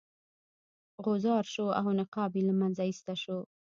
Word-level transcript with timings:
غوځار 1.03 1.45
شو 1.53 1.65
او 1.79 1.85
نقاب 1.99 2.31
یې 2.37 2.43
له 2.47 2.53
مخه 2.59 2.83
ایسته 2.87 3.13
شو. 3.21 3.39